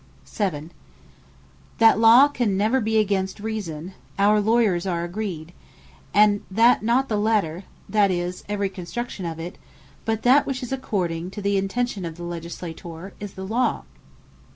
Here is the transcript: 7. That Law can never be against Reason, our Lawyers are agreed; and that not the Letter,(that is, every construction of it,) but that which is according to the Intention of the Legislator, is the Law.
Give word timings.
7. 0.25 0.71
That 1.77 1.99
Law 1.99 2.27
can 2.27 2.57
never 2.57 2.81
be 2.81 2.97
against 2.97 3.39
Reason, 3.39 3.93
our 4.17 4.41
Lawyers 4.41 4.87
are 4.87 5.03
agreed; 5.03 5.53
and 6.11 6.41
that 6.49 6.81
not 6.81 7.07
the 7.07 7.17
Letter,(that 7.19 8.09
is, 8.09 8.43
every 8.49 8.69
construction 8.69 9.27
of 9.27 9.37
it,) 9.37 9.59
but 10.03 10.23
that 10.23 10.47
which 10.47 10.63
is 10.63 10.71
according 10.71 11.29
to 11.29 11.41
the 11.43 11.55
Intention 11.55 12.03
of 12.03 12.15
the 12.15 12.23
Legislator, 12.23 13.13
is 13.19 13.35
the 13.35 13.45
Law. 13.45 13.83